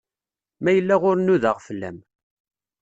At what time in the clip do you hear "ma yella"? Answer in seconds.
0.61-0.95